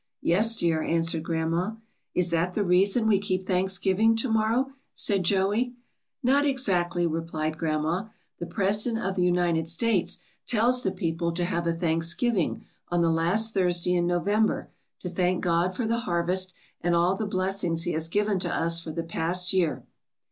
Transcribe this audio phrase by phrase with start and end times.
[0.25, 1.73] ^^Yes, dear," answered grandma.
[2.19, 5.75] 'Ts that the reason we keep Thanksgiving to morrow?" said Joey.
[6.25, 8.05] ^^Not exactly," replied grandma;
[8.41, 10.17] ^The President of the United States
[10.47, 11.61] tells the people 78 GRANDMA'S THANKSGIVING STORY.
[11.61, 14.69] to have a Thanksgiving on the last Thursday in November,
[15.01, 18.81] to thank God for the harvest, and all the blessings He has given to us
[18.81, 19.85] for the past year.